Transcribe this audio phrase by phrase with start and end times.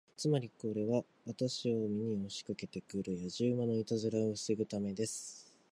[0.17, 5.53] つまり、これは私を見に押しかけて来るやじ馬のいたずらを防ぐためです。